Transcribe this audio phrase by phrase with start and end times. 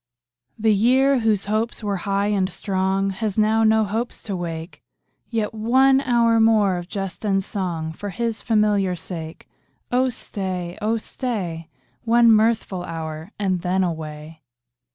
[0.57, 4.81] The year, whose hopes were high and strong, Has now no hopes to wake;
[5.29, 9.47] Yet one hour more of jest and song For his familiar sake.
[9.91, 11.69] Oh stay, oh stay,
[12.03, 14.41] One mirthful hour, and then away.